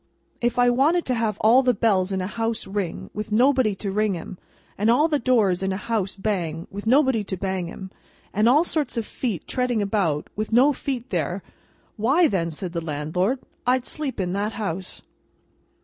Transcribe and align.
"If 0.41 0.57
I 0.57 0.71
wanted 0.71 1.05
to 1.05 1.13
have 1.13 1.37
all 1.41 1.61
the 1.61 1.75
bells 1.75 2.11
in 2.11 2.21
a 2.21 2.25
house 2.25 2.65
ring, 2.65 3.11
with 3.13 3.31
nobody 3.31 3.75
to 3.75 3.91
ring 3.91 4.17
'em; 4.17 4.39
and 4.75 4.89
all 4.89 5.07
the 5.07 5.19
doors 5.19 5.61
in 5.61 5.71
a 5.71 5.77
house 5.77 6.15
bang, 6.15 6.65
with 6.71 6.87
nobody 6.87 7.23
to 7.25 7.37
bang 7.37 7.69
'em; 7.69 7.91
and 8.33 8.49
all 8.49 8.63
sorts 8.63 8.97
of 8.97 9.05
feet 9.05 9.45
treading 9.45 9.79
about, 9.79 10.27
with 10.35 10.51
no 10.51 10.73
feet 10.73 11.11
there; 11.11 11.43
why, 11.97 12.27
then," 12.27 12.49
said 12.49 12.73
the 12.73 12.81
landlord, 12.81 13.37
"I'd 13.67 13.85
sleep 13.85 14.19
in 14.19 14.33
that 14.33 14.53
house." 14.53 15.03